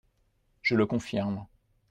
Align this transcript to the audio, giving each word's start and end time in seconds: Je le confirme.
Je 0.63 0.73
le 0.75 0.87
confirme. 0.87 1.45